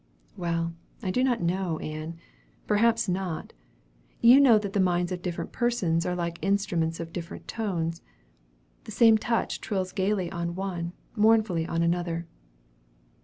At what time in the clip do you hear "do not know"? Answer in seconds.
1.11-1.77